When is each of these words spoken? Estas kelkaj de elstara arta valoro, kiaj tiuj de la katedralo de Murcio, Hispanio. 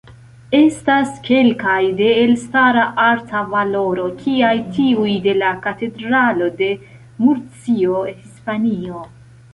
Estas 0.59 1.09
kelkaj 1.25 1.81
de 1.99 2.07
elstara 2.21 2.85
arta 3.03 3.43
valoro, 3.53 4.07
kiaj 4.23 4.55
tiuj 4.79 5.13
de 5.29 5.37
la 5.43 5.53
katedralo 5.67 6.49
de 6.63 6.71
Murcio, 7.27 8.01
Hispanio. 8.11 9.05